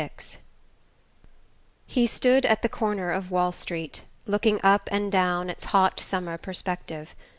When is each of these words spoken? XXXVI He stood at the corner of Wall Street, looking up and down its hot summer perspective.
XXXVI 0.01 0.37
He 1.85 2.07
stood 2.07 2.43
at 2.47 2.63
the 2.63 2.69
corner 2.69 3.11
of 3.11 3.29
Wall 3.29 3.51
Street, 3.51 4.01
looking 4.25 4.59
up 4.63 4.89
and 4.91 5.11
down 5.11 5.47
its 5.47 5.65
hot 5.65 5.99
summer 5.99 6.39
perspective. 6.39 7.13